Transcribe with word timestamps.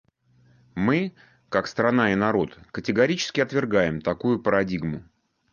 Мы, 0.73 1.13
как 1.49 1.67
страна 1.67 2.11
и 2.13 2.15
народ, 2.15 2.57
категорически 2.71 3.39
отвергаем 3.39 4.01
такую 4.01 4.41
парадигму. 4.41 5.03